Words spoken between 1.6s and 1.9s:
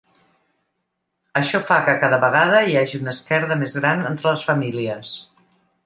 fa